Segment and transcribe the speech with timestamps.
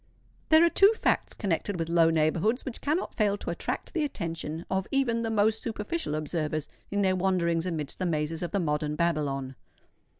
[0.49, 4.65] There are two facts connected with low neighbourhoods which cannot fail to attract the attention
[4.67, 8.95] of even the most superficial observers in their wanderings amidst the mazes of the modern
[8.95, 9.53] Babylon.